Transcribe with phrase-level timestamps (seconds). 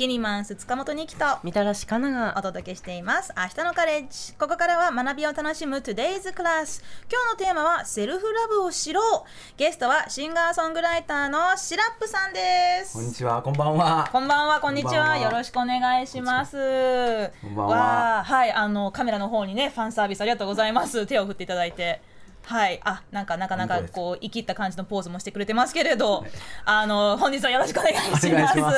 [0.00, 2.34] キニマンス塚本にきとみたらしかなが。
[2.38, 3.34] お届けしています。
[3.36, 4.32] 明日のカレッジ。
[4.32, 6.82] ここからは学びを楽しむ Today's Class
[7.12, 9.58] 今日のテーマはセルフラブを知ろう。
[9.58, 12.94] ゲストはシンガーソングライターのシラップさんです。
[12.94, 14.08] こんにちは、こんばんは。
[14.10, 14.90] こんばんは、こんにちは。
[14.90, 15.18] こんばんは。
[15.18, 16.56] よろしくお願いします。
[17.42, 18.24] こんばんは。
[18.24, 21.04] はい、あのカメラの方にね、ファンサービスありがとうございます。
[21.04, 22.00] 手を振っていただいて。
[22.50, 26.26] はい、あ、なんかなかなかこう生きった感じのポーズもしてくれてますけれど、
[26.66, 28.28] あの本日はよろしくお願いします。
[28.28, 28.56] ます。
[28.56, 28.68] はい、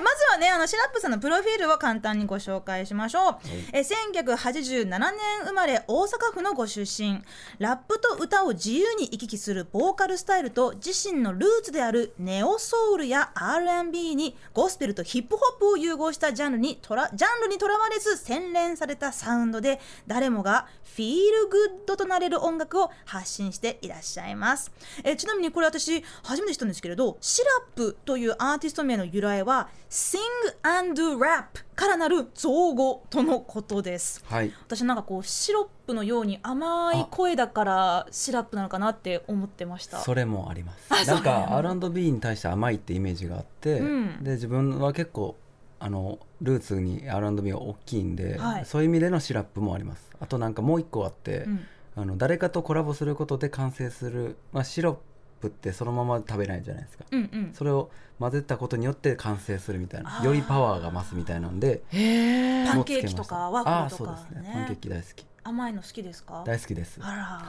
[0.00, 3.36] まずはね、あのシラップさんのプロフィールを簡単にご紹介しましょう。
[3.72, 5.10] え、1987年
[5.46, 7.24] 生まれ大阪府のご出身、
[7.58, 24.72] ラップと歌を自由に行き来するボーカルスタイルと自身のルーツであるネオソウルや R&B にゴスペルとヒップホップを融合したジャンルにとらジャンルにとらわれず洗練されたサウンドで誰もがフィールグッドとなれる音楽を発信していらっしゃいます。
[25.04, 30.18] えちなみにこれ私初めて知ったんですけれどシラップというアーティスト名の由来は Sing
[30.62, 34.22] and Rap からなる造語とのことです。
[34.26, 34.52] はい。
[34.66, 39.98] 私なんかこうシロップのように甘い声だからシラップなのかなって思ってました。
[39.98, 41.06] それもあります。
[41.06, 44.22] なんか R&B に対して甘いってイメージがあって、うん。
[44.22, 45.36] で自分は結構
[45.78, 48.64] あのルーツに R&B が大きいんで、はい。
[48.66, 50.10] そういう意味でのシラップもあります。
[50.20, 54.96] あとなんかもう一個あって、うんあの誰かとコラボすることで完成する、まあシロッ
[55.40, 57.04] プってそのまま食べないじゃないですか。
[57.10, 57.50] うんうん。
[57.52, 60.24] それを混ぜたことによって完成するみたいあなー。
[60.24, 64.48] よりパワーが増すみたいなんでへパンケーキとかワッフルとかあーそうですね。
[64.48, 65.26] ねパンケーキ大好き。
[65.44, 66.44] 甘いの好きですか？
[66.46, 66.98] 大好きです。
[67.02, 67.42] あら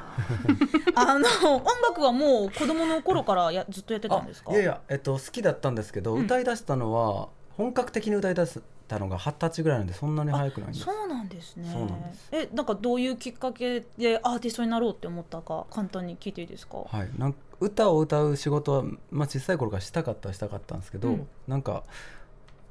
[0.95, 4.52] あの音楽はもう子供の頃からやずっとやってたんですか？
[4.52, 6.25] あいやいや、えっと、好きだったんですけど、うん。
[6.25, 11.69] 歌い出したのは本格的に歌い出したのが二十歳ぐらいなんでそんなに早くないんですそうなんですね。
[11.71, 12.29] そうなんです。
[12.31, 16.77] えなんかどういうきっかけでアーティストになろうって思ったか簡単に聞いていいですか？
[16.85, 21.27] はい、なんか歌を歌う仕事は、まあ、小さい頃からしたかったはしたかったんですけど、うん。
[21.47, 21.83] なんか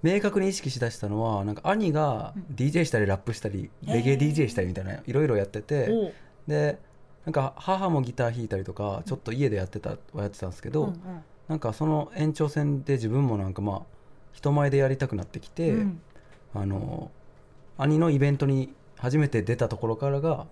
[0.03, 2.55] 明確に意識しだしたのはなんか兄がうん。
[2.55, 3.95] DJ したりラップしたり、へー。
[3.95, 6.13] レゲエ DJ したりみたいないろいろやってて
[6.47, 6.79] で
[7.25, 10.97] なんか母もギター弾いたりとかちょっと家でやってたはやってたんですけど、うんうん。
[11.49, 13.83] なんかその延長線で自分もなんかまあ
[14.33, 16.01] 人前でやりたくなってきて、うん。
[16.55, 17.11] あの
[17.79, 20.47] 兄のイベントに初めて出たところからが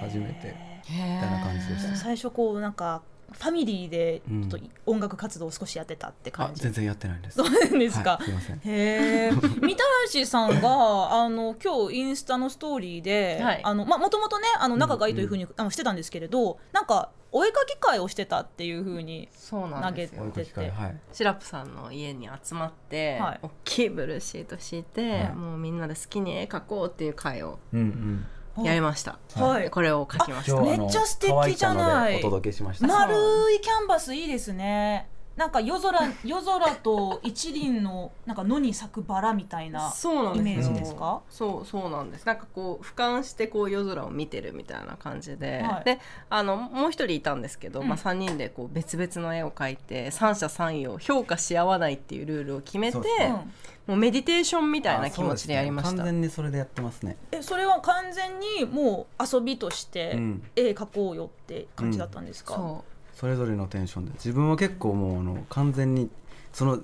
[0.00, 0.54] 初めて
[0.88, 1.96] みみたいな感じでした。
[1.96, 3.02] 最初こうなんか
[3.32, 4.48] ファミリーでうん。
[4.48, 7.36] ちょっと音楽活動を少しやってたってあ感じ、全然やってないんです。
[7.36, 8.56] そうなんですか、はい、すいません。
[8.56, 9.30] へえ。
[9.62, 13.60] みたらしさんがあの今日インスタのストーリーで、はい。
[13.62, 19.28] あのまあもともとねあの仲がいいというふうに、あのしてたんですけれど、なんかお絵かき会をしてたっていうふうに。
[19.32, 20.24] そうなんですよ。
[20.24, 20.96] お絵かき会はい。
[21.12, 23.38] シラップさんの家に集まって、はい。
[23.42, 25.34] 大きいブルーシート敷いて、はい。
[25.34, 28.26] もうみんなで好きに絵描こうっていう会をうんうん
[28.58, 29.62] やりました、はい。
[29.64, 30.60] でこれを描きました。
[30.60, 32.18] めっちゃ素敵じゃない。
[32.18, 32.86] お届けしました。
[32.86, 33.14] 丸
[33.54, 35.08] いキャンバスいいですね。
[35.40, 40.46] なんか夜空 夜空と一輪のなんか野に咲くバラみたいなそうなんです。
[40.46, 41.22] よイメージですか？
[41.30, 42.26] そうそうなんです。
[42.26, 45.84] なんかこう俯瞰してこう夜空を見てるみたいな感じで、はい。
[45.84, 45.98] で
[46.28, 47.88] あのもう一人いたんですけど、うん。
[47.88, 53.52] まあ、3人でこう別々の絵を描いて三者三様評価し合わないっていうルールを決めてそうん
[53.86, 57.16] もうメディテーションみたいな気持ちでやりました、ね完全にそれでやってますね。
[57.32, 60.42] えそれは完全にもう遊びとしてうん。
[60.54, 62.84] 絵描こうよって感じだったんですか、そ
[63.20, 64.12] それぞれのテンションで。
[64.12, 66.08] 自分は結構もうあの完全に
[66.52, 66.78] その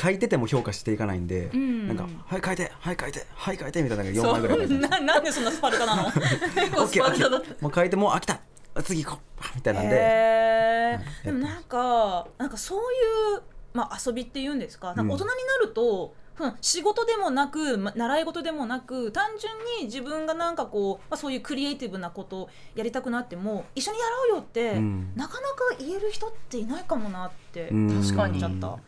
[0.00, 1.86] 書いてても評価していかないんで、ん。
[1.88, 4.32] なんか「はい書いてはい書いてはい書いて」みたいなのが4そう。
[4.32, 6.04] 枚ぐらいななんでそんなスパルタなの？
[6.10, 7.48] 結構スパルタだった。
[7.62, 8.40] もう書いてもう飽きた
[8.74, 12.82] あ次行こうみたいなんで、へはいーでもなんかなんかそうい
[13.38, 13.42] う、
[13.74, 14.94] まあ、遊びっていうんですか？
[14.96, 15.26] 大人にな
[15.62, 25.12] ると、うん仕事でもなく、ま習い事でもなく単純に自分がなんかこう、まあ、そういうクリエイティブなことをやりたくなっても一緒にやろうよって、うん。
[25.16, 28.02] なかなか言える人っていないかもなってうん。
[28.02, 28.38] 確かに。
[28.38, 28.78] ちゃった。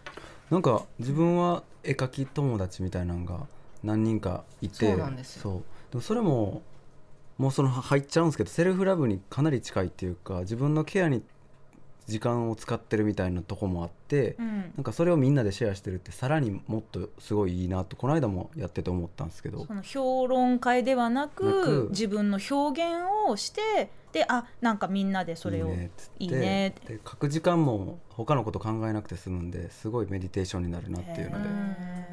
[0.50, 3.46] なんか自分は絵描き友達みたいなのが
[3.82, 5.42] 何人かいてそうなんですよ。
[5.42, 5.62] そう。
[5.90, 6.62] でもそれも
[7.38, 11.22] もうその入っちゃうんですけどセルフラブにかなり近いっていうか自分のケアに
[12.06, 14.72] 時間を使ってるみたいなとこもあって、うん。
[14.76, 19.64] なんかそれをみんなでシェアしてるってさらにもっとすごいいいなとこの間もやってて思ったんですけど。
[19.66, 25.72] その評論会ではなく自分の表現をしてであなんかみんなでそれを
[26.18, 31.48] いいねって書く時間も他のこと考えなくて済むんですごいメディテーションになるなっていうので、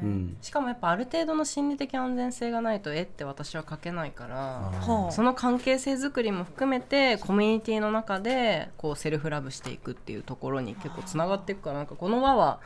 [0.02, 5.10] うん、しかもやっぱある程度の心理的安全性がないと絵って私は描けないからはあ。
[5.10, 12.60] その関係性づくりも含めてコミュニティの中でこうセルフラブしていくっていうところに結構つながっていくからなんかこの輪は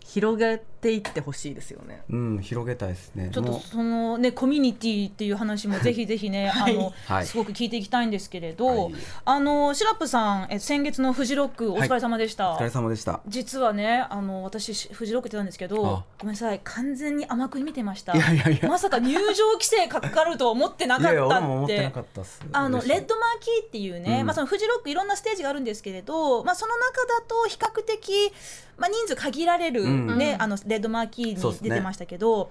[0.00, 2.02] 広げていってほしいですよね。
[2.08, 3.30] うん広げたいですね。
[3.32, 7.26] ちょっとそのねコミュニティっていう話もぜひぜひね、あの、はい。
[7.26, 8.94] すごく聞いていきたいんですけれど、はい。
[9.24, 12.54] あのシラップさんえ先月のフジロックお疲れ様でした。
[12.54, 13.20] お疲れ様でした。
[13.28, 18.16] 実はねあの私しフジロックってたんですけどあごめんなさい完全に甘く見てました。
[18.16, 18.68] いやいやいや。
[18.68, 21.16] まさか入場規制かかるとは思ってなかったって。
[21.16, 22.40] いやいや俺も思ってなかったっす。
[22.52, 24.26] あのレッドマーキーっていうね、うん。
[24.26, 28.32] まあ、そのフジロックいろんなステージがあるんですけれど、まあ、その中だと比較的、
[28.78, 30.18] まあ、人数限られる、うん。
[30.18, 32.50] ねあのレッドマーキーに出てましたけど、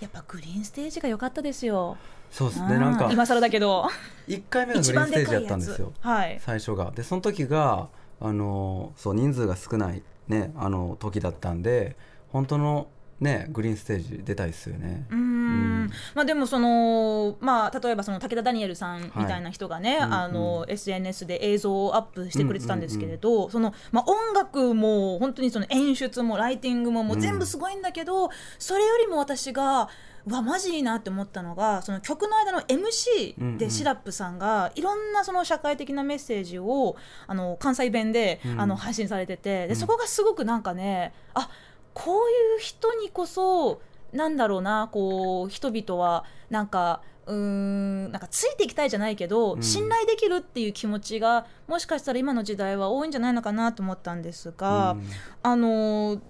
[0.00, 1.96] やっぱグリーンステージが良かったですよ。
[2.30, 2.78] そうですうんね。
[2.78, 3.88] なんか今更だけど。
[4.28, 5.92] 1回目がグ一リーンステージやったんですよ。
[6.00, 6.38] はい。
[6.40, 6.90] 最初が。
[6.90, 7.88] でその時が
[8.20, 11.96] あのそう人数が少ないねあの時だったんで
[12.32, 12.88] 本当の
[13.20, 15.06] ねグリーンステージ出たいですよね。
[15.10, 15.90] うーん。
[16.14, 20.10] まあ、でもその、まあ、例えばその武田ダニエルさんみたいな人がね、はい。
[20.10, 20.72] あのうん。
[20.72, 29.88] SNS で映像をアップしてくれてたんですけれど、そのまあ、音楽も本当にその演出もライティングももう全部すごいんだけど、それよりも私が
[30.26, 33.58] うわマジいいなって思ったのがその曲の間のうんう MC ん。
[33.58, 36.96] でシラップさんがいろんなその社会的なメッセージを
[37.26, 38.60] あの関西弁で、うん。
[38.60, 39.76] あの配信されててでうん。
[39.76, 41.50] そこがすごくなんかねあ
[41.94, 43.80] こういう人にこそ
[44.12, 49.62] なんだろうなこう人々はなんかうーんなんかついていきたいじゃないけど、うん。
[49.62, 55.08] 信頼できるっていう気持ちがもしかしたら今の時代は多いんじゃないのかなと思ったんですが、うん。
[55.42, 56.20] あのー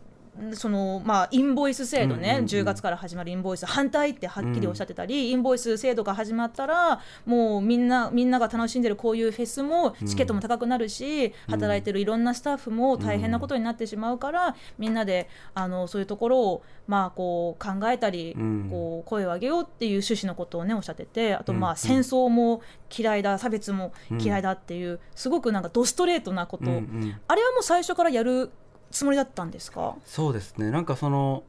[0.54, 2.44] そのまあ、インボイス制度ね、うんうんうん。
[2.46, 11.32] 10月から始まるインボイス反対ってはっきりおっしゃってたり、インボイス制度が始まったらもうみんなみんなが楽しんでるこういうフェスもチケットも高くなるし、うん。
[11.46, 18.68] 働いてるいろんなスタッフも大変なことになってしまうから、みんなであのそういうところを、まあ、こう考えたり、うん。
[18.70, 22.62] こう声を上げようっていう趣旨のことをねおっしゃっててあとまあ、うん戦争も
[22.96, 27.20] 嫌いだ差別も嫌いだっていう、すごくなんかドストレートなこと、うんうん。
[27.28, 28.50] あれはもう最初からやる
[28.94, 29.96] つもりだったんですか？
[30.06, 30.70] そうですね。
[30.70, 31.42] なんかその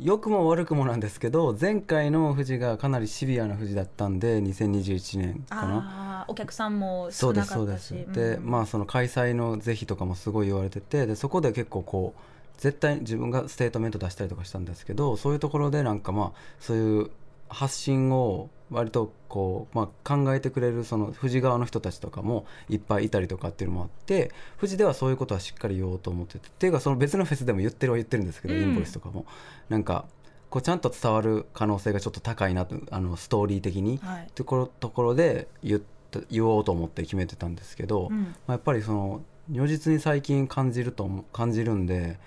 [0.00, 6.24] 良くも悪くもなんですけど前回の富士がかなりシビアな富士だったんで2021年かな。
[6.28, 7.94] お客さんも少そうですそうなかったし。
[7.94, 8.12] です。
[8.12, 12.20] でまあその開催の是非とかもすごい言われててでそこで結構こう
[12.58, 17.10] 絶対自分がステートメント出したりとかしたんですけどそういうところでなんかまあそういう
[17.48, 28.62] 発信を割とこう、まあ、考えてくれるその富士側の人たちとかもいっぱいいたりとかっていうのもあって富士ではそういうことはしっかり言おうと思っててっていうかその別のフェスでも言ってるは言ってるんですけど、うん。
[28.62, 29.26] インボイスとかも。
[29.68, 30.06] なんか
[30.50, 34.28] こうちゃんと伝わる可能性がちょっと高いなとあのストーリー的にはい。
[34.34, 35.80] ところところで言っ
[36.10, 38.22] た言おうと思って決めてたんですけど、うん。
[38.22, 42.18] まあ、やっぱりその如実に最近感じると思感じるんで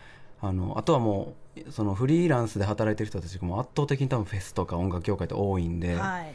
[0.41, 6.33] あのあとはもうそのフリーランスで働いてる人たちがもう圧倒的に多分フェスとか音楽業界って多いんで、はい。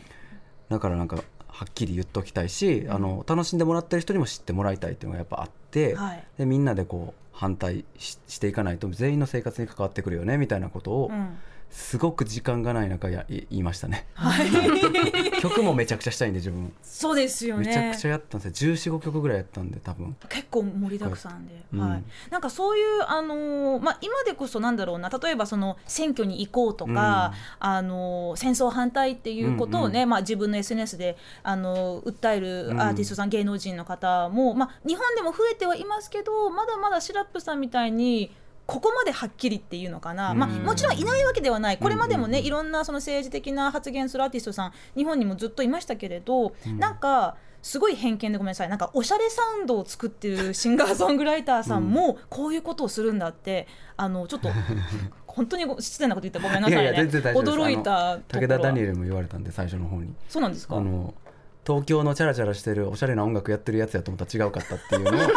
[0.69, 1.17] だからなんか
[1.49, 6.25] はっきり言っときたいし、あの楽しんでもらってる人にも知ってもらいたいっていうのがやっぱあって、はい。
[6.39, 11.37] でみんなでこう反対ししていかないと全員の生活に関わってくるよねみたいなことを、うん
[11.71, 14.07] すごく時間がない中やい言いましたね。
[14.15, 14.51] はい。
[15.41, 16.73] 曲もめちゃくちゃしたいんで自分。
[16.83, 17.67] そうですよね。
[17.67, 18.75] めちゃくちゃやったんですよ。
[18.75, 20.17] 1415曲ぐらいやったんで多分。
[20.29, 21.81] 結構盛りだくさんで、うん。
[21.81, 25.09] はい、なんかそういう、あのーまあ、今でこそなんだろうな。
[25.09, 38.31] 例えばその選挙に行こうとか、あのー戦争反対っていうことをね、まあ、自分の SNS で、あのー訴えるアーティストさん、芸能人の方も、まあ、日本でも増えてはいますけどまだまだシラップさんみたいに
[38.71, 41.79] ここまではっきりっていうのかな、まあ、うんもちろんいないわけではない。
[41.79, 42.45] これまでもね、うん。
[42.45, 48.69] いろんなその政治的な発言するアーティストさん日本にもずっといましたけれど、なんかすごい偏見でごめんなさい。
[48.69, 54.49] なんかおしゃれサウンドを作ってるシンガーソングライターさんもこういうことをするんだってあのちょっと
[55.27, 56.83] 本当にご失礼なこと言ったらごめんなさいね。
[56.83, 57.59] いやいや全然大丈夫です。
[57.59, 60.15] 驚いた武田ダニエはルも言われたんで最初の方に。
[60.29, 60.77] そうなんですか？
[60.77, 61.13] あの
[61.67, 65.29] 東京のチャラチャラしてるおしゃれな音楽やってるやつやと思ったら違うかったっていうのを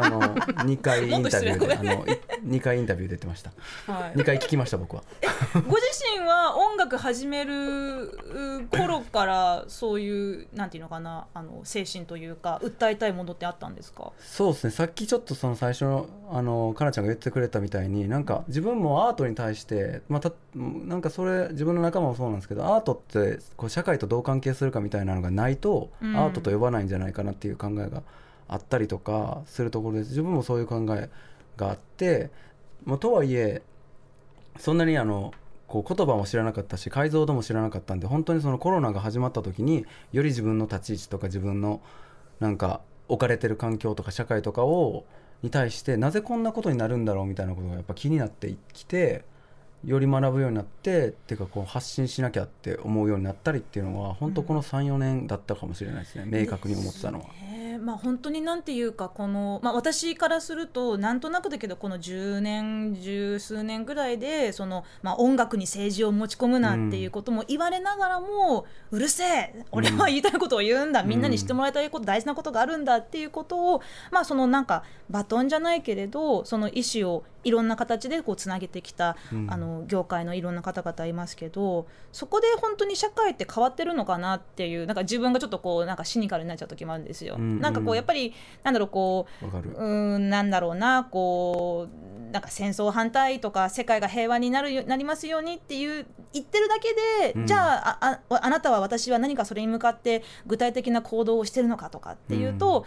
[0.00, 2.04] あの2 回インタビューであの
[2.46, 3.52] 2回インタビューで言ってました。
[3.92, 4.18] はい。
[4.18, 5.02] 2回聞きました僕は。
[5.54, 5.70] ご自
[6.18, 14.12] 身は音楽始めるう頃からそういうなんていうのかなあの精神というか訴えたいものってあったんですか？
[14.18, 14.70] そうですね。
[14.70, 26.16] さっきちょっとその最初のあのかなちゃんが言ってくれたみたいになんか自分もアートに対して、まあ、たなんかそれ自分の仲間もそうなんですけどアートってこう社会とどう関係するかみたいなのがないと、うん。
[26.16, 28.02] アートと呼ばないんじゃないかなっていう考えが
[28.48, 31.08] あったりとかするところです自分もそういう考え
[31.56, 32.30] があって、
[32.84, 33.62] まあ、とはいえ
[34.58, 35.32] そんなにあの
[35.66, 41.80] こう言葉も知らなかったし解像度も知らなかったんで本当にそのコロナが始まった時により自分の立ち位置とか自分の
[42.40, 45.04] なんか置かれてる環境とか社会とかを
[45.42, 49.24] に対してなぜこんなことになるんだろうみたいなことがやっぱ気になってきて
[49.84, 57.26] より学ぶようになってっていうかこう発信しなきゃって思うようになったりっていうのは本当この34年だったかもしれないですね明確に思ってたのは。
[57.78, 79.44] まあ本当になんていうかこの、まあ、私からするとなんとなくだけどこの10年十数年ぐらいでその、まあ、音楽に政治を持ち込むなっていうことも言われながらも、うるせえ俺は言いたいことを言うんだ、みんなに知ってもらいたいこと大事なことがあるんだっていうことをまあそのなんかバトンじゃないけれどその意思をいろんな形でこうつなげてきた、うん。
[79.50, 87.36] あの業界のいろんな方々いますけどそこで本当に社会って変わってるのかなっていうなんか自分がちょっとこうなんかシニカルになっちゃう時もあるんですよ。
[87.68, 96.94] うんうんなんかこうやっぱりなんだろうこううーんなんだろうなこうなんか戦争反対とか世界が平和になるよなりますようにっていう言ってるだけ
[97.30, 97.46] で、うん。
[97.46, 102.84] じゃああああなたは私は何かそれに向かって具体的な行動をしてるのかとかっていうと、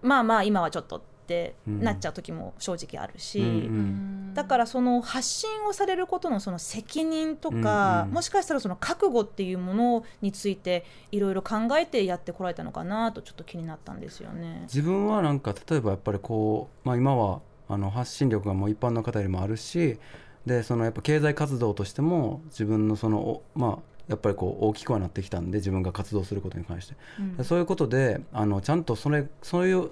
[0.00, 3.40] まあまあ今はちょっとってなっちゃう時も正直あるし。
[3.40, 14.62] うんうんだからその発信をされることのその責任とか、うんうんもしかしたらその覚悟っていうものについていろいろ考えてやってこられたのかなとちょっと気になったんですよね。
[14.62, 19.98] 自分はなんか例えばやっぱりこう、まあ、今はあの発信力がもう一般の方よりもあるし
[20.46, 26.94] でそのやっぱ経済活動としても自分のそのおまあやっぱりこう大きくはなってきたんで自分が活動することに関して、
[27.38, 29.90] うんそういうことであのちゃんとそれそういう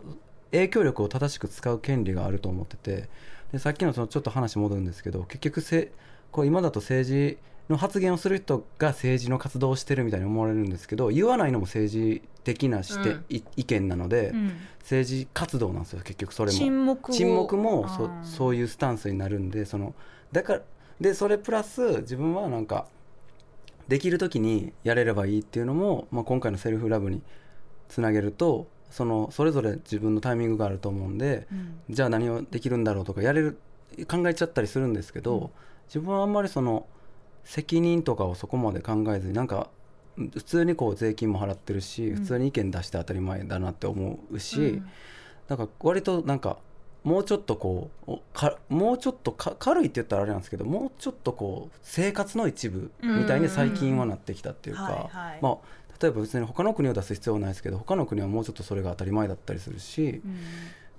[0.52, 3.08] 影響力を正しく使う権利があると思ってて
[3.52, 5.92] でさっきのそのちょっと話戻るんですけど結局せ
[6.30, 7.38] こう今だと政治
[7.68, 13.24] の発言をする人が政治の活動をしてるみたいに思われるんですけど言わないのも政治的なして、うん。
[13.28, 14.52] い意見なので、うん。
[14.82, 16.56] 政治活動なんですよ結局それも。
[16.56, 17.14] 沈黙を。
[17.14, 18.24] 沈黙もそあー。
[18.24, 19.94] そういうスタンスになるんでその
[20.30, 20.62] だから
[21.00, 22.86] でそれプラス自分はなんか
[23.88, 27.22] できる時にやれればいいっていうのも、まあ、今回のセルフラブに
[27.88, 31.74] つなげるとそのそれぞれ自分のタイミングがあると思うんでうん。
[31.90, 33.58] じゃあ何をできるんだろうとかやれる
[34.08, 35.50] 考えちゃったりするんですけど、うん。
[35.86, 36.86] 自分はあんまりその
[37.44, 39.68] 責任とかをそこまで考えずになんか
[40.16, 42.16] うん普通にこう税金も払ってるし、うん。
[42.16, 44.88] 普通に意見出して当たり前だなって思うし、うん。
[45.46, 46.56] だから割となんか
[47.04, 55.58] もうちょっとこうもうちょっとか軽いって言ったらあれなんですけどもうちょっとこう生活の一部みたいに最近はなってきたっていうか、まあ
[56.00, 60.38] 例えば別に他の国を出す必要はないですけど他の国はもうちょっとそれが当たり前だったりするし、うん。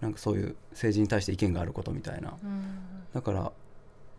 [0.01, 2.37] なんかそういう政治に対して意見があることみたいな。
[3.13, 3.51] だから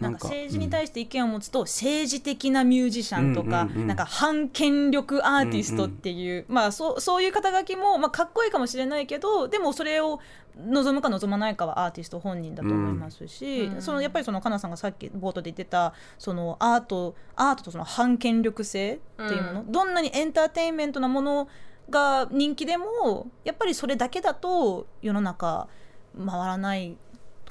[0.00, 10.20] なんか政治に対して意見を持つと政治的なミュージシャンとか、なんか反権力アーティストっていう、まあそうそういう肩書きも、まあ、かっこいいかもしれないけどでもそれを
[10.56, 21.48] 望むか望まないかはアーティスト本人だと思いますし、うんそのやっぱりそのかなさんがさっき冒頭で言ってたそのアートアートとその反権力性っていうもの、うどんなにエンターテインメントなもの
[21.90, 25.68] が人気でもやっぱりそれだけだと世の中
[26.16, 26.96] 回らない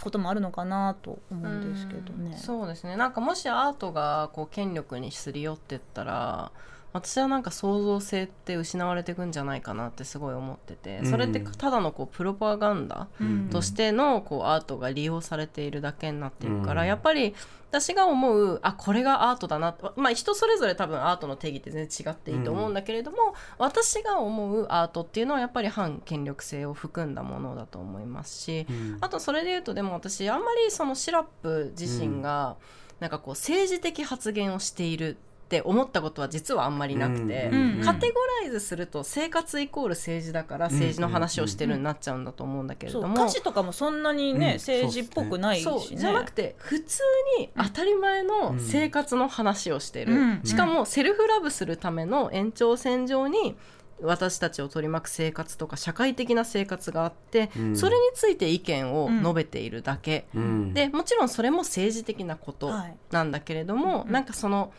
[0.01, 2.35] こともあるのかなと思うんですけどね。
[2.35, 6.51] うそうですねなんかもしアートがこう権力にすり寄ってったら
[6.93, 13.49] 私はなんか創造性って失われていくんじゃないかなってすごい思っててそれってただのこうプロパガンダうん。
[13.49, 16.87] としてのこうアートが利用されているだけになっているから、うん。
[16.87, 17.35] やっぱり
[17.69, 28.97] 私が思うあこれがアートだなまあ人それぞれ多分アートの定義って全然違っていいと思うんだけれども、私が思うアートっていうのはやっぱり反権力性を含んだものだと思いますし、うん。
[29.01, 32.55] あとそれで言うとでも私あんまりそのシラップ自身が
[32.99, 35.17] なんかこう政治的発言をしている
[35.47, 43.13] って思ったことは実はあんまりなくて、うんうんカテゴライズすると生活イコール政治だから政治の話をしてるになっちゃうんだと思うんだけれども。
[43.13, 44.53] 歌詞とかもそんなにね、うん。
[44.55, 45.71] 政治っぽくないしね。
[45.71, 47.01] そうじゃなくて普通
[47.39, 50.41] に当たり前の生活の話をしてる、うん。
[50.43, 53.55] しかもセルフラブするための延長線上に
[54.01, 57.77] 私たちを取り巻く生活とか社会的な生活があって、うん。
[57.77, 60.73] それについて意見を述べているだけ、うん。
[60.73, 62.97] でもちろんそれも政治的なことはい。
[63.11, 64.11] なんだけれども、うん。
[64.11, 64.73] なんかその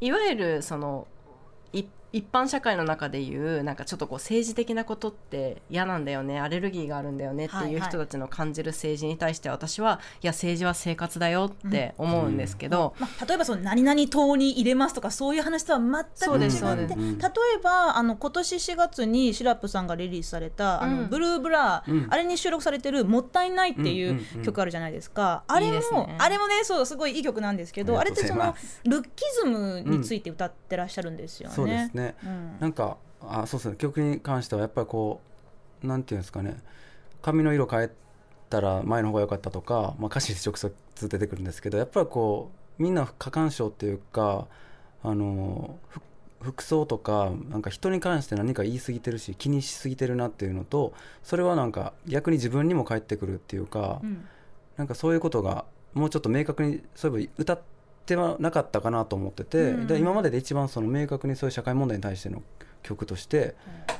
[0.00, 1.06] いわゆるその
[1.72, 7.74] 一一般社会の中でいうなんかちょっとこう政治的なことって嫌なんだよねアレルギーがあるんだよねっていうはい。
[7.74, 17.04] はい人たちの感じる政治に対して私はいや政治は生活だよって思うんですけど、まあ、例えばその何々党に入れますとかそういう話とは全く違って例
[17.56, 22.06] えばあの今年4月にシラップさんがリリースされた「あのうんブルーブラー、うん。
[22.10, 24.42] あれに収録されてる「もったいない」っていんうんううん。
[24.42, 26.16] 曲あるじゃないですか、あれもいいですね。
[26.18, 28.54] あれもねそうすごいいい曲なんですけどあれってその
[28.84, 29.10] ルッキ
[29.42, 31.54] ズムについて歌ってらっしゃるんですよね。
[31.54, 32.58] そうですねうん。
[32.60, 33.76] なんかあそうですね。
[33.76, 35.20] 曲に関してはやっぱりこ
[35.82, 36.56] うなんていうんですかね。
[37.22, 37.90] 髪の色変え
[38.50, 44.46] たら前の方が良かったとか、まあ、歌詞で直接出てくるんですけどやっぱりこうみんな過干渉っていうか
[45.02, 46.00] あのふ
[46.42, 50.92] 服装とかなんか人に関して何か言い過ぎてるし気にしすぎてるなっていうのと
[51.22, 54.28] それはなんか逆に自分にも返ってくるっていうか、うん。
[54.76, 57.73] なんかそういうことがもうちょっと明確にそういえば歌って
[58.16, 59.86] はなかったかなと思ってて、うんうん。
[59.86, 62.42] で今までで一番その明確にそういう社会問題に対しての
[62.82, 63.54] 曲として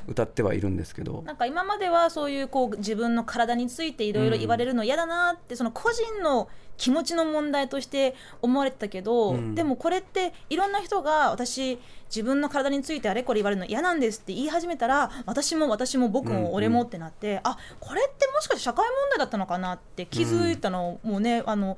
[0.07, 6.47] 歌ってはいるんですけど、なんか今まではそういうこう自分の体についていろいろ言われるの嫌だなって、その個人の
[6.77, 9.55] 気持ちの問題として思われてたけど、うん。
[9.55, 16.43] でもこれっていろんな人が私自分の体についてあれこれ言われるの嫌なんですって言い始めたら私も私も僕うんうん。
[16.43, 21.77] も俺もってなって、あこれってもしかして社会問題だったのかなって気づいたのもね、あの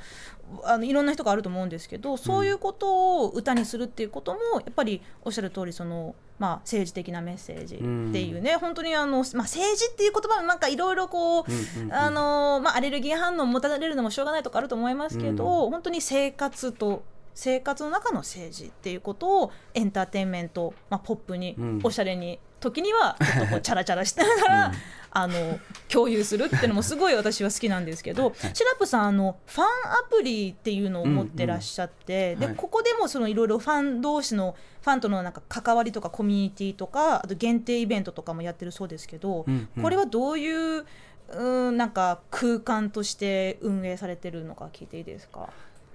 [0.63, 7.79] あのいろんな人があると思うんですけどそういうことを歌にするっていうこともやっぱりおっしゃる通りそのまあ政治的なメッセージっ
[8.13, 11.43] ていうね、本当にあの、まあ、政治っていう言葉もなんかいろいろこう、
[11.91, 21.79] アレルギー反応を持たれるのもしょうがないとかあると思いますけど、本当に生活と生活の中の政治っていうことをエンターテインメント、まあ、ポップに、うん。
[21.83, 24.73] おしゃれに時にはちょっとこう チャラチャラしながら、うん。
[25.09, 32.51] あの共有するっていうのもすごい私は好きなんですけど、シラップさんあのファンアプリっていうのを持ってらっしゃって、でうん。
[32.51, 32.55] はい。
[32.55, 39.83] ここでもそのいろいろファン同士のファンとのなんか関わりとかコミュニティとかあと限定イベントとかもやってるそうですけど、うんうん。
[39.83, 40.85] これはどういう
[41.29, 45.49] うんなんか空間として運営されてるのか聞いていいですか？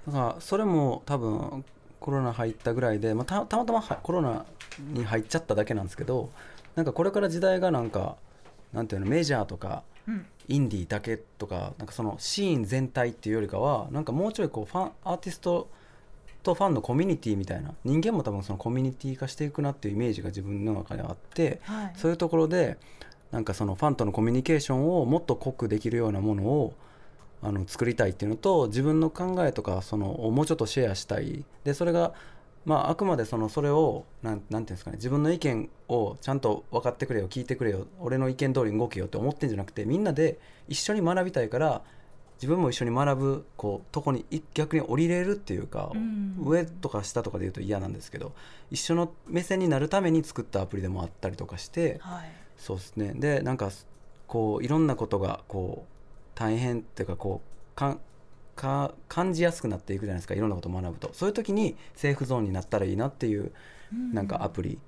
[0.08, 1.64] だからそれも多分
[2.00, 4.44] コロナ入ったぐらいで、まあ、たたまたまはコロナ
[4.80, 6.30] に入っちゃっただけなんですけど
[6.74, 8.16] なんかこれから時代がなんか
[8.72, 10.26] なんていうのメジャーとかうん。
[10.48, 15.68] インディーだけとかなんかそのシーン全体っていうよりかはなんかもうちょいこうファンアーティスト
[16.42, 21.92] とファンのコミュニティみたいな人間も多分そのコミュニティ化していくなっていうイメージが自分の中であってはい。
[21.96, 22.76] そういうところで
[23.30, 26.74] なんかそのファンとのコミュニケーションをもっと濃くできるようなものを
[27.40, 31.44] あの作りたいっていうのと自分の考えとかそのをもうちょっとシェアしたい。
[31.64, 32.12] でそれが
[32.64, 40.38] まああくまでそのそれをなんなんていうんですかね自分の意見をちゃんと分かってくれよ聞いてくれよ俺の意見通りに動けよって思ってんじゃなくてみんなで
[40.68, 41.82] 一緒に学びたいから
[42.36, 46.34] 自分も一緒に学ぶこうとこにい逆に降りれるっていうか、うん。
[46.44, 48.32] 上とか下とかで言うと嫌なんですけど
[48.72, 52.32] 一緒の目線になるために作ったアプリでもあったりとかして、はい。
[52.56, 53.12] そうですね。
[53.14, 53.70] でなんか
[54.26, 58.00] こういろんなことがこう大変っていうかこうかん
[58.62, 61.10] か感じやすくなっていくじゃないですかいろんなことを学ぶと。
[61.12, 63.50] そういう時にセーフゾーンになったらいいなっていう
[64.12, 64.78] なんかアプリ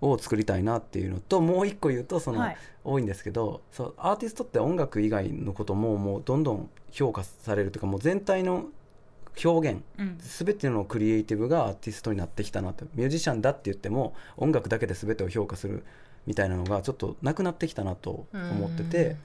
[0.00, 2.56] を作りたいなっていうのともう一個言うとその、はい。
[2.82, 8.66] 多いんですけどそうアーティストって音楽以外のことももうどんどん評価されるというかもう全体の
[9.44, 10.18] 表現うん。
[10.18, 12.86] 全てのクリエイティブがアーティストになってきたなと。
[12.94, 15.84] ミュージシャンだって言っても音楽だけで全てを評価する
[16.26, 19.16] みたいなのがちょっとなくなってきたなと思ってて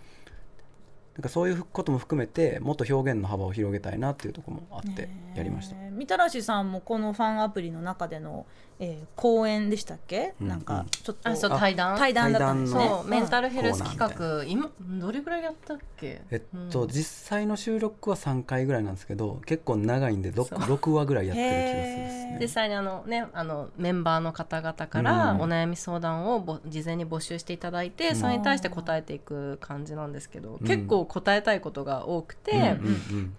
[1.15, 5.75] なんかそういうことも含めてもっと表現の幅を広げたいなっていうところもあってやりました。
[5.75, 8.45] ねえみたらしさんもこのファンアプリの中での、
[8.79, 11.97] えー、講演でしたっけ、うんなんかちょっとあそう対談？
[11.97, 12.89] 対談だったんですね。
[13.07, 16.21] メンタルヘルス企画今どれぐらいやったっけ？
[16.31, 16.87] えっと、うん。
[16.89, 20.59] 実際の収録は3回ぐらいなんですけど結構長いんで 6, そう。
[20.59, 22.47] 6話ぐらいやってる気がするですへね実。
[22.49, 25.41] 際にあのねあのメンバーの方々からうん。
[25.41, 28.15] お悩み相談をぼ事前に募集していただいて、うん。
[28.17, 30.67] それに対して答えていく感じなんですけど、うん。
[30.67, 32.75] 結構答えたいことが多くて、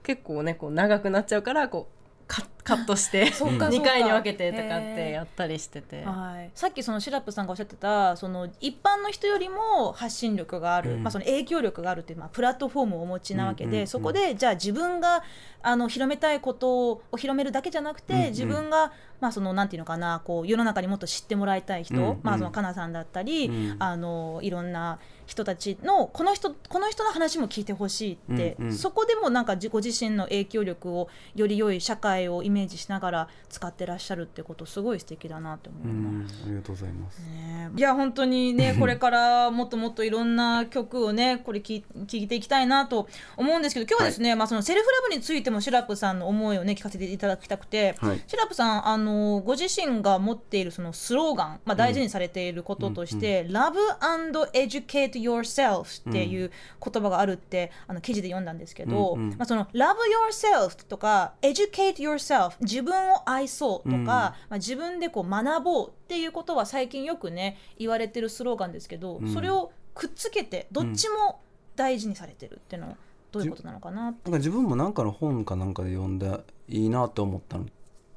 [0.02, 3.82] 結構ねこう長くなっちゃうからこうカカットして そっかそっか。
[3.82, 6.02] 2回に分けてとかってやったりしてて。
[6.04, 11.02] はい、さっきそのシラップさんがおっしゃってたその一般の人よりも発信力がある、うん。
[11.04, 13.86] まあ、その影響力があるっていう、まあ、プラットフォームをお持ちなわけで、うんうんうん。
[13.86, 15.22] そこでじゃあ自分が
[15.62, 18.26] あの広めたいことを広めるだけじゃなくて、うんうん。
[18.30, 22.20] 自分が、まあ、そのなんていうのかなこう世の中にもっと知ってもらいたい人、うんうん。
[22.22, 23.76] まあ、そのかなさんだったり、うん。
[23.78, 28.72] あのいろんな人たちのこの人この人の話も聞いてほしいって、うんうん。
[28.72, 36.34] そこでもなんか自ご自身の影響力をより良い社会をイメージしながら使ってらっしゃるってことすごい素敵だなって思ういます。
[36.42, 37.20] んありがとうございます。
[37.20, 37.70] ね。
[37.76, 41.74] いや本当にねこれからもっともっといろんな曲をねこれ聴
[42.06, 48.22] 聞いていきたいなと思うんですけど今日はですね、まあ、そのセルフラブについてもシラップさんの思いをね聞かせていただきたくて、はい。
[48.26, 56.50] シラップさんあのご自身が持っているそのスローガン、まあ、大事にされていることとして「Love and Educate Yourself」っていう
[56.84, 59.30] 言葉があるってあの記事で読んだんですけど、うんうん。
[59.30, 59.94] まあ、その「Love
[60.30, 64.04] Yourself」とか「Educate Yourself」自分を愛そうとか、うん。
[64.06, 69.32] まあ、自分でこう学ぼうっていうことは最近よくね言われてるスローガンですけど、うん。
[69.32, 71.40] それをくっつけてどっちも
[71.74, 72.96] 大事にされてるっていうのは
[73.32, 77.66] どういうことなのかななんか自分もなんかの本かなんかで読んだいいなと思ったの。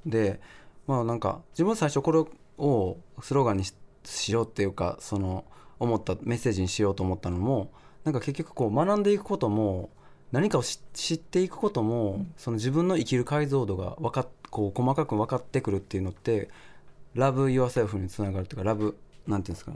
[0.06, 0.40] で
[0.88, 2.20] まあなんか自分は最初これ
[2.58, 3.74] をスローガンにし
[4.06, 5.46] しようっていうかその
[5.78, 7.72] 思ったメッセージにしようと思ったのも
[8.04, 9.90] なんか結局こう学んでいくことも
[10.32, 16.50] 何かを知知っていくことも、その自分の生きる解像度がわかっこう細かく分かってくるっていうのって
[17.16, 18.96] 「Love Yourself」につながるっていうか「Love」
[19.28, 19.74] なんていうんですか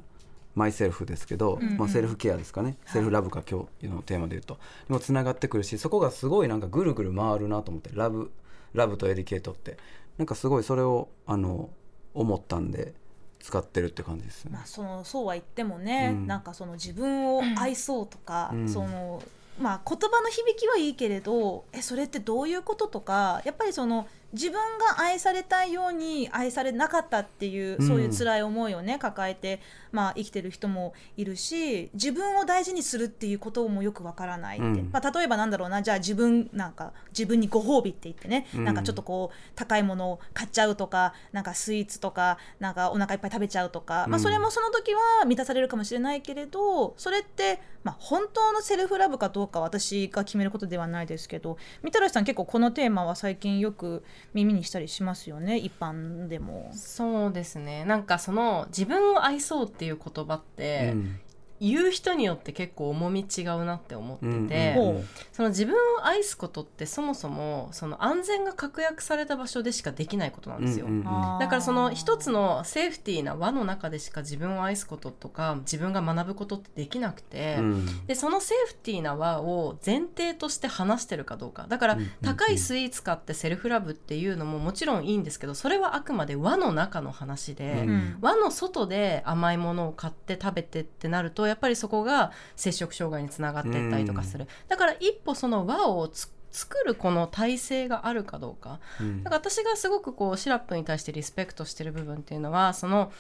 [0.56, 1.78] マイセルフですけど、うんうん。
[1.78, 4.60] まあ、セルフケアですかね、セルフラブか今日のテーマで言うと。
[4.88, 8.32] にもつながってくるしそこがすごいなんかぐるぐる回るなと思ってラブ
[8.74, 9.78] ラブとエディケートって。
[10.18, 11.72] なんかすごいそれをあの
[12.14, 12.94] 思ったんで
[13.40, 14.52] 使ってるって感じですね。
[14.54, 14.66] まあ、。
[14.66, 16.28] そのそうは言ってもね、うん。
[16.28, 18.70] なんかその自分を愛そうとか、うん。
[18.70, 19.24] その
[19.60, 27.88] まあ、言葉の響きはいいけれどえそれってどういうこととかやっぱりその自分が愛されたいように愛されなかったっていう、うん。
[27.88, 34.90] そういう辛い思いをね抱えて、まあ、生きてる人もいるし自分を大事にするっていうこともよくわからないって、うん。
[34.92, 38.66] まあ、例えばなんだろうなじゃあ自分なんか自分にご褒美って言ってね、うん。
[38.66, 44.20] なんかちょっとこう高いものを買っちゃうとかなんかスイーツとかなんかお腹いっぱい食べちゃうとか、まあ、うん。
[44.20, 56.72] それもその時は満たされるかもしれないけれどそれって、まあ、本当のセルフラブかどうか私が決めることではないですけどみたらしさん結構このテーマは最近よく耳にしたりしますよね一般でも。
[56.74, 61.20] そうですねなんかその自分を愛そうっていう言葉って、うん
[61.60, 64.42] 言う人によって結構重み違うなって思ってて、うん
[64.74, 70.86] ほその自分を愛すことってそもそもその安全が確約された場所でしかできないことなんですよ。
[70.86, 71.40] うんうんあー。
[71.40, 78.06] だからその一つのセーフティーな輪の中でしか自分を愛すこととか自分が学ぶことってできなくて、うん。
[78.06, 81.66] でそのセーフティーな輪を前提として話してるかどうか。
[81.70, 82.10] だからうんうん。
[82.22, 88.18] 高いスイーツ買ってセルフラブっていうのももちろんいいんですけどそれはあくまで輪の中の話で、うんうん。
[88.22, 98.80] 輪の外で甘いものを買って食べてってなるとやっぱりそこが摂食障害につながっていったりとかする、だから一歩その輪をつ作るこの体制があるかどうか。
[99.02, 99.24] うん。
[99.24, 103.12] だから私がすごくこうシラップに対してリスペクトしてる部分っていうのはその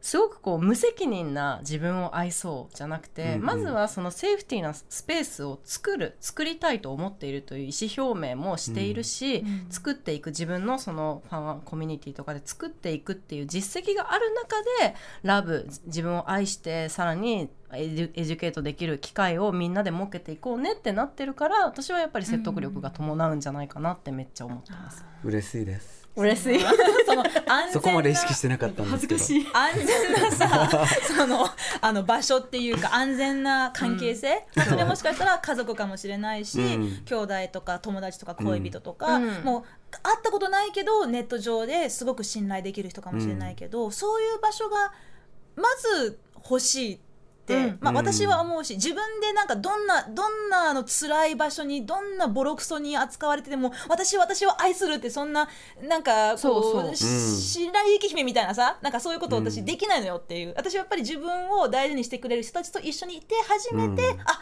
[0.00, 25.04] すごくこう無責任な自分を愛そうじゃなくて、うんうんまずはそのセーフティーなスペースを作る作りたいと思っているという意思表明もしているし、うん作っていく自分のそのファンコミュニティとかで作っていくっていう実績がある中でラブ自分を愛してさらに edu educate できる機会をみんなで設けていこうねってなってるから私はやっぱり説得力が伴うんじゃないかなってめっちゃ思ってます。
[25.24, 25.97] 嬉しいです。
[26.18, 26.60] 嬉しい。
[26.60, 29.24] その安全なそこまで意識してなかったんですけど。
[29.52, 31.48] 安全なさその
[31.80, 37.02] あの場所っていうか安全な関係性、それもしかしたら家族かもしれないし、うん。
[37.04, 39.44] 兄弟とか友達とか恋人とか、うん。
[39.44, 39.62] もう
[40.02, 44.92] 会ったことないけどネット上ですごく信頼できる人かもしれないけど、そういう場所が
[45.56, 47.07] まず欲しいって、
[47.54, 47.78] うん。
[47.80, 47.96] まあ、うん。
[47.96, 55.48] 私は思うし自分でなんかどんなどんなあの辛い場所にどんなボロクソに扱われてても私は私を愛するってそんな
[55.82, 56.88] なんかこうそうそう。
[56.88, 56.96] うん。
[56.96, 59.64] 白雪姫みたいなさなんかそういうことを私うん。
[59.64, 64.20] できないのよっていう、私はやっぱり自分を大事にしてくれる人たちと一緒にいて初めて、うん。
[64.22, 64.40] あ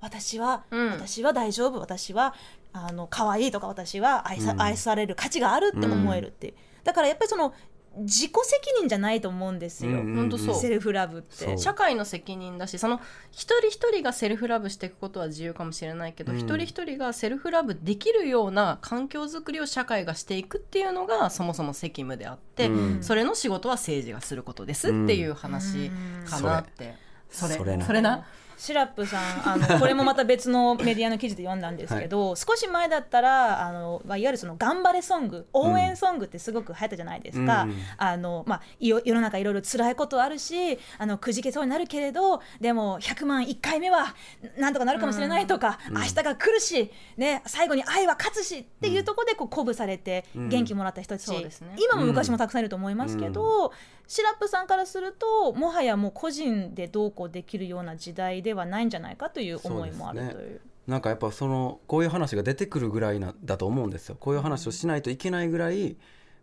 [0.00, 0.90] 私は、うん。
[0.92, 2.34] 私は大丈夫私は
[2.72, 4.62] あの可愛いとか私は愛さ,、うん。
[4.62, 6.48] 愛される価値があるって思えるって。
[6.48, 7.54] いう、だからやっぱりその
[7.98, 10.54] 自己責任じゃないと思うんですよ、うん本当そう。
[10.54, 11.58] セルフラブって。
[11.58, 13.00] 社会の責任だしその
[13.30, 16.38] 一人一人がセルフラブしていくことは自由かもしれないけど、うん。
[16.38, 23.02] 一人一人がセルフラブできるような環境づくりを社会がしていくっていうのがそもそも責務であって、うん。
[23.02, 25.90] それの仕事は政治がすることですっていう話
[26.28, 26.94] かなって、
[27.30, 27.56] それ。
[27.56, 27.86] それな。
[27.86, 28.24] それな
[28.62, 37.74] シラップさんあのこれもまた別のメディアの記事で読んだんですけど、少し前だったらあの、まあ、いわゆるその頑張れソング応援ソングってすごく流行ったじゃないですか、うん。
[37.96, 44.14] あのまあ、世の中いろいろ辛いことあるしあのくじけそうになるけれどでも100万1回目は
[44.56, 45.96] なんとかなるかもしれないとか、うん。
[45.96, 50.48] 明日が来るし、ね、最後に愛は勝つしっていうところでこう鼓舞されてうん。
[50.50, 51.74] 元気もらった人たち、そうですね。
[51.78, 53.72] 今も昔もたくさんいると思いますけど、
[54.06, 60.60] シラップさんからするともはやもう個人でどうこうできるような時代ではないんじゃないかという思いもあるという。
[60.86, 64.16] なんかやっぱそのこういう話が出てくるぐらいなだと思うんですよ。
[64.18, 65.96] こういう話をしないといけないぐらい、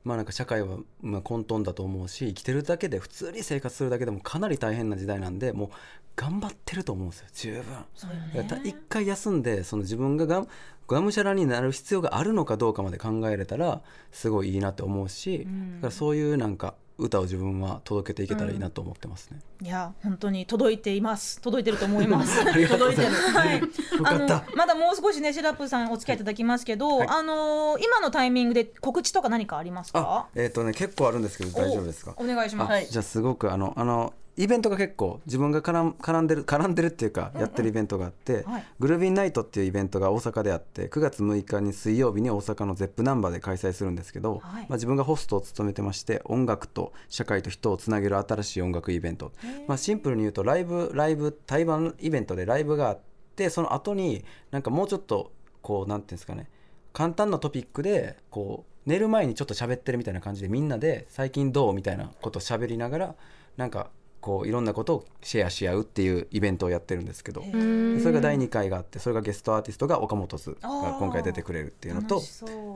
[0.04, 5.70] まあなんか社会はまあ混沌だと思うし生きてるだけで普通に生活するだけでもかなり大変な時代なんでもう
[6.16, 7.28] 頑張ってると思うんですよ。
[7.34, 8.62] 十分。
[8.64, 10.46] 一回休んでその自分がが
[10.88, 15.76] がむしゃらになる必要があるのかどうかまで考えれたらすごいいいなって思うし、ん。
[15.76, 19.40] だからそういうなんか歌を自分は届けていけたらいいなと思ってますね。
[19.62, 21.42] いや本当に届いています。
[21.42, 22.40] 届いてると思います。
[22.48, 23.32] ありがとうございます。
[23.32, 23.60] はい。
[23.60, 23.68] よ
[24.04, 24.28] あの。
[24.56, 27.08] まだもう少しねシラップさんお付き合いいただきますけど、はい。
[27.08, 32.14] あのー今のタイミングで告知とか何かありますあかえっ、とね結構あるんですけど大丈夫ですか？
[32.18, 38.66] お願いします、はいじゃあすごくあのあのイベントが結構自分が絡ん絡んでる絡んでるっていうかやってるイベントがあって、はい。
[38.80, 44.42] グルービーナイトっていうイベントが大阪であって9月6日に水曜日に大阪のゼップナンバーで開催するんですけど、はい。
[44.42, 49.34] まあ、自分がホストを務めてまして音楽と社会と人をつなげる新しい音楽イベント、
[49.68, 53.00] まあ、シンプルに言うとライブライブ対バンイベントでライブがあっ
[53.36, 56.50] てその後になんかもうちょっとこうなんていうんですかね
[56.94, 63.16] 簡単なトピックでこう寝る前にちょっと喋ってるみたいな感じでみんなで最近どうみたいなことを喋りながら
[63.58, 63.92] なんか
[64.22, 72.22] こういろんなことをシェアし合うっていうイベントをやってるんですけどそれが第2回があってそれがゲストアーティストが岡本図が今回出てくれるっていうのと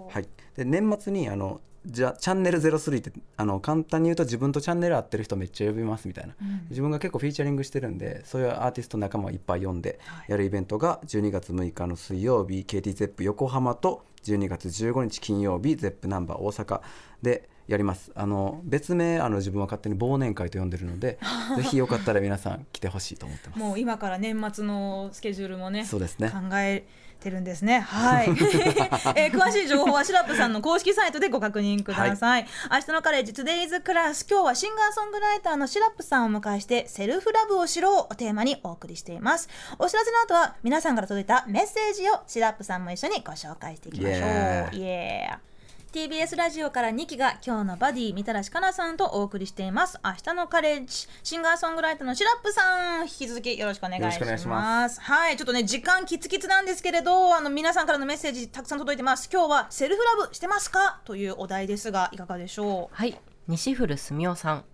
[0.10, 6.34] はい、で年末にあのじゃチャンネル03ってあの簡単に言うと自分とチャンネル合ってる人めっちゃ呼びますみたいな、
[6.70, 16.82] 自分が結構フィーチャリングしてるんでそういうアーティスト仲間をいっぱい呼んでやるイベントが12月6日の水曜日 KTZEP 横浜と12月15日金曜日 ZEP ナンバー大阪。
[17.22, 18.12] でやります。
[18.16, 21.20] あの別名あの自分は勝手に忘年会と呼んでるので
[21.58, 23.60] ぜひよかったら皆さん来てほしいと思ってます。
[23.60, 26.30] もう今から年末のスケジュールもねそうですね。
[26.30, 26.86] 考え
[27.24, 27.80] てるんですね。
[27.80, 28.30] はい、
[29.16, 39.48] えー詳しい情報はシラップさんの公式サイトでご確認ください、明日のカレッジ Today's Class 今日はシンガーソングライターのシラップさんをお迎えしてセルフラブをしろをテーマにお送りしています。
[39.80, 44.76] お知らせの後は皆さんから届いたメッセージをシラップさんも一緒にご紹介していきましょう。
[44.76, 45.53] イエー
[45.94, 50.00] TBS ラジオから2期が今日のバディみたらしかなさんとお送りしています。
[50.04, 55.00] 明日のカレッジシンガーソングライターのシラップさん引き続きよろしくお願いします。
[55.00, 59.30] はいちょっとね時間キツキツなんですけれどあの皆さんからのメッセージたくさん届いてます。
[59.32, 61.00] 今日はセルフラブしてますか？
[61.06, 63.16] というお題ですがいかがでしょはい。
[63.48, 64.66] 西古澄夫さん。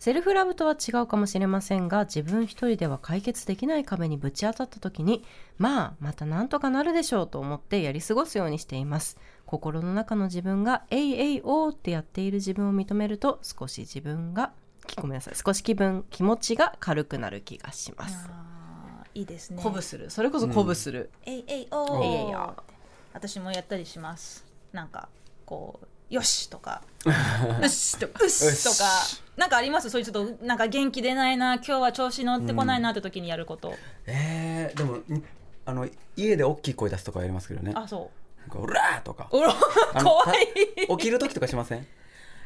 [0.00, 5.24] セルフラブとは違うかもしれませんが自分一人では解決できない壁にぶち当たった時に
[5.56, 14.52] まあまたなんとかなるでしょうと思ってやり過ごすようにしています心の中の自分が「えいえいおー」ってやっている自分を認めると少し自分が
[14.96, 18.28] ごめんなさい少し気分気持ちが軽くなる気がしうます。
[19.14, 19.58] いいですね。
[19.58, 20.10] 鼓舞する。
[20.10, 22.02] それこそ鼓舞する、えいえいおー。
[22.02, 22.54] えいえいお
[23.12, 24.44] 私もやったりします。
[24.72, 25.08] なんか
[25.46, 26.82] こう よしとか。
[27.62, 28.20] よしとか。
[28.22, 28.84] うっしとか。
[29.36, 29.88] なんかあります？
[29.90, 33.74] そういうちょっとなんか元気出ないな今日は調子乗ってこないなって時にやること、
[34.06, 35.24] えー、でもん
[35.66, 37.72] あの家で大きい声出すとかやりますけどね。
[37.74, 40.46] あそうなんか「うらー!」とか怖い
[40.86, 41.86] た起きる時とかしません？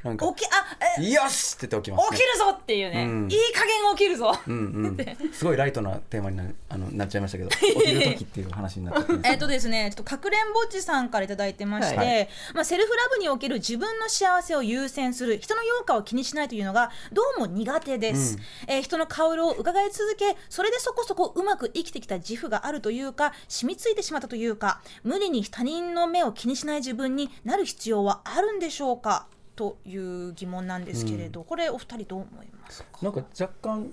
[0.05, 0.67] なんか起きあ
[1.01, 3.29] 「えよし!」って言って起きます、ね、起きるぞっていうね、うん。
[3.31, 4.59] いい加減起きるぞ、うんう
[4.91, 4.97] ん、
[5.33, 12.29] すごいライトなテーマになあのなっちゃいましたけど起きる時っていう話になって えっとですね、ちょっとかくれんぼっちさんからいただいてまして、はい。
[12.55, 29.27] まあ、セルフラブにおける自分の幸せを優先する人の評価を気にしないというのがどうも苦手です、えー人の顔色を伺い続けそれでそこそこうまく生きてきた自負があるというか染みついてしまったというか無理に他人の目を気にしない自分になる必要はあるんでしょうか？
[29.59, 32.89] という疑問なんですけれど、これお二人どう思いますか？
[33.03, 33.91] なんか若干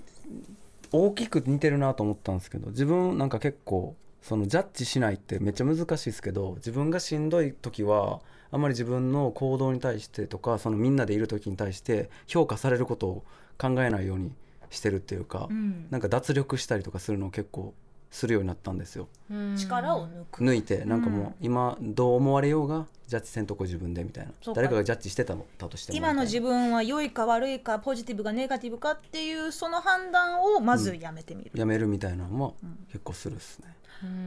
[0.92, 8.20] 大きく似てるなと思ったんですけど自分なんか結構そのジャッジしないってめっちゃ難しいですけど自分がしんどい時は
[8.52, 13.24] あんまり自分の行動に対してとかそのみんなでいる時に対して評価されることを
[13.58, 14.32] 考えないように
[14.70, 15.86] してるっていうか、うん。
[15.90, 17.74] なんか脱力したりとかするのを結構
[18.12, 19.08] するようになったんですよ。
[19.56, 20.44] 力を抜く。
[20.44, 24.32] 抜いてなんかもう今どう思われようがジャッジせんとこ自分でみたいな。
[24.54, 25.98] 誰かがジャッジしてたのだとしても。
[25.98, 32.56] 今の自分分は良いか悪いかポジティブかネガティブかっていうその判断をまずやめてみる、やめるみたいなのも
[32.88, 33.76] 結構するっすね、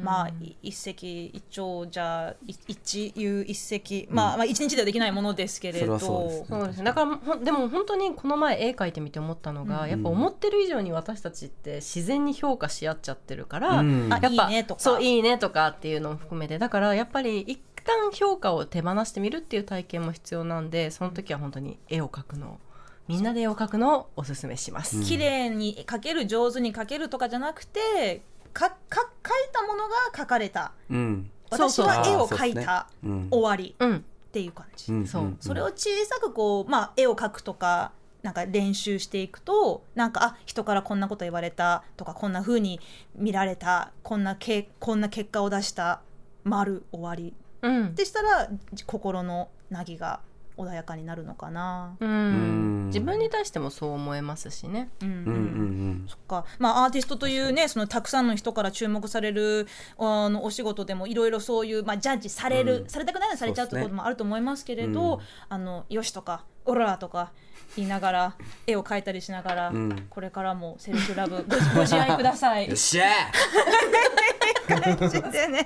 [0.03, 5.99] まあい一石一鳥じゃい一遊一石、まあ、まあ一日ではできないものですけれど。
[5.99, 6.83] それはそうですね。
[6.83, 14.81] だからでも本当にこの前絵描いてみて思ったのが、やっぱ思ってる以上に私たちって自然に評価し合っちゃってるから、うやっぱいいねとか。
[14.81, 17.59] そういいねとかっていうのも含めてだからやっぱり一
[17.89, 22.59] 旦評価を手放してみるっていう体験も必要なんでその時は本当に絵を描くのを
[23.07, 25.01] みんなで絵を描くのをおすすめします。
[25.01, 28.21] 綺麗に描ける上手に描けるとかじゃなくて
[28.53, 30.73] かか描いたものが描かれた。
[30.91, 31.31] うん。
[31.49, 33.09] 私は絵を描いた、ね。
[33.09, 33.27] うん。
[33.31, 35.07] 終わりうんっていう感じ、うん。
[35.07, 35.37] そうん。
[35.39, 42.79] それを小さくこう、まあ、絵を描くとかなんか練習していくとなんかあ人からこんなこと言われたとかこんな風に
[43.15, 46.01] 見られたこんなけこんな結果を出した
[46.43, 47.95] 丸終わりうん。
[47.95, 48.49] でしたら
[48.85, 50.21] 心のなぎが
[50.57, 51.95] 穏やかになるのかな。
[51.99, 52.09] うん。
[52.09, 52.85] うん。
[52.87, 54.89] 自分に対してもそう思えますしね。
[55.01, 55.09] うん。
[55.09, 56.45] うんうんうんそっか。
[56.59, 59.67] まあ、アーティストというねそのたくさんの人から注目される
[59.97, 62.89] あのお仕事でもいろいろそういう、まあ、ジャッジされる、うん。
[62.89, 65.19] されたくないのにされちゃうってこともあると思いますけれど、うん。
[65.47, 67.31] あのよしとかオラとか
[67.75, 68.35] 言いながら
[68.67, 70.07] 絵を描いたりしながら、うん。
[70.09, 72.67] これからもセルフラブごご自愛ください。
[72.67, 72.75] よっ。
[72.75, 73.05] しゃ
[74.97, 75.65] 感じでね。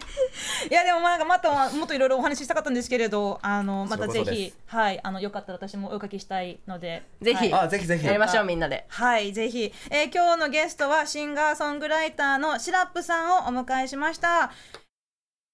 [0.69, 8.85] いやでもなんかまたもっといろいろお話ししたかったんですけれど、あのまたぜひはいあのよかったら私もお絵かきしたいので、ぜひはいあぜひぜひやりましょうみんなで。
[8.87, 14.51] はい、ぜひ、えー今日のゲストはシンガーソングライターのシラップさんをお迎えしました。